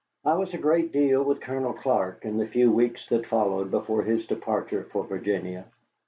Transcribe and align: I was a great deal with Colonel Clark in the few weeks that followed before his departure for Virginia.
I 0.25 0.33
was 0.33 0.51
a 0.55 0.57
great 0.57 0.91
deal 0.91 1.21
with 1.23 1.41
Colonel 1.41 1.73
Clark 1.73 2.25
in 2.25 2.37
the 2.39 2.47
few 2.47 2.71
weeks 2.71 3.07
that 3.09 3.27
followed 3.27 3.69
before 3.69 4.01
his 4.01 4.25
departure 4.25 4.85
for 4.91 5.05
Virginia. 5.05 5.65